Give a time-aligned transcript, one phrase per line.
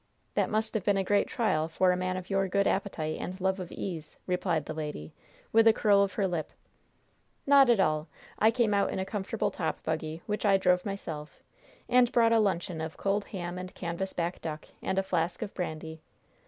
[0.33, 3.39] "That must have been a great trial for a man of your good appetite and
[3.39, 5.13] love of ease," replied the lady,
[5.51, 6.49] with a curl of her lip.
[7.45, 8.07] "Not at all!
[8.39, 11.43] I came out in a comfortable top buggy, which I drove myself,
[11.87, 15.53] and brought a luncheon of cold ham and canvas back duck and a flask of
[15.53, 16.01] brandy.